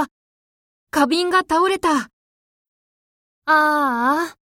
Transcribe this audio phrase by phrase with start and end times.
[0.00, 0.06] あ、
[0.90, 1.90] 花瓶が倒れた。
[1.94, 2.08] あ
[3.46, 4.41] あ。